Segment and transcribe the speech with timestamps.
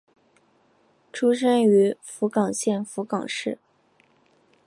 [1.13, 3.59] 出身于福冈县福冈市。